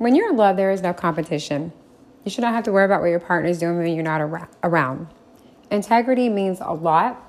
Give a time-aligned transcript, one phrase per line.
[0.00, 1.74] When you're in love, there is no competition.
[2.24, 4.48] You should not have to worry about what your partner is doing when you're not
[4.62, 5.08] around.
[5.70, 7.22] Integrity means a lot.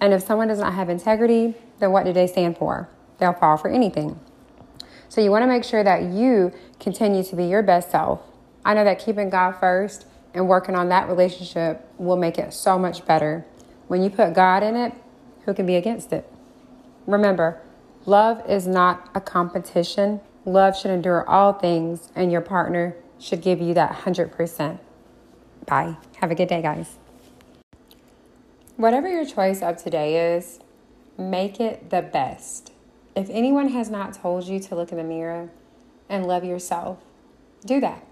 [0.00, 2.88] And if someone does not have integrity, then what do they stand for?
[3.18, 4.18] They'll fall for anything.
[5.10, 8.22] So you want to make sure that you continue to be your best self.
[8.64, 12.78] I know that keeping God first and working on that relationship will make it so
[12.78, 13.44] much better.
[13.88, 14.94] When you put God in it,
[15.44, 16.32] who can be against it?
[17.06, 17.60] Remember,
[18.06, 20.22] love is not a competition.
[20.44, 24.78] Love should endure all things, and your partner should give you that 100%.
[25.66, 25.96] Bye.
[26.16, 26.98] Have a good day, guys.
[28.76, 30.58] Whatever your choice of today is,
[31.16, 32.72] make it the best.
[33.14, 35.50] If anyone has not told you to look in the mirror
[36.08, 36.98] and love yourself,
[37.64, 38.04] do that.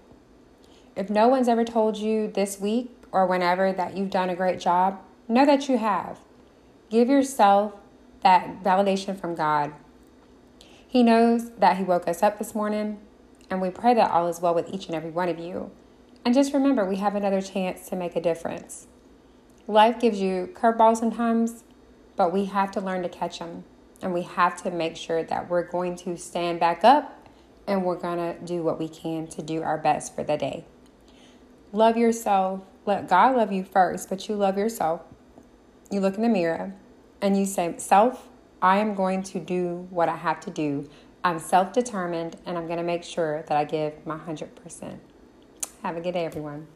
[0.95, 4.59] If no one's ever told you this week or whenever that you've done a great
[4.59, 6.19] job, know that you have.
[6.89, 7.73] Give yourself
[8.23, 9.73] that validation from God.
[10.91, 12.99] He knows that He woke us up this morning,
[13.49, 15.71] and we pray that all is well with each and every one of you.
[16.25, 18.87] And just remember, we have another chance to make a difference.
[19.67, 21.63] Life gives you curveballs sometimes,
[22.17, 23.63] but we have to learn to catch them.
[24.01, 27.25] And we have to make sure that we're going to stand back up
[27.67, 30.65] and we're going to do what we can to do our best for the day.
[31.71, 32.63] Love yourself.
[32.85, 35.03] Let God love you first, but you love yourself.
[35.89, 36.73] You look in the mirror
[37.21, 38.27] and you say, Self,
[38.61, 40.87] I am going to do what I have to do.
[41.23, 44.99] I'm self determined and I'm going to make sure that I give my 100%.
[45.83, 46.67] Have a good day, everyone.